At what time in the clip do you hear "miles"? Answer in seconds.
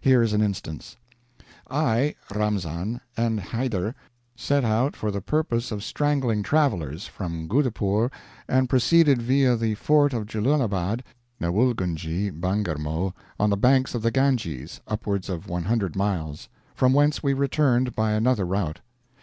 15.94-16.48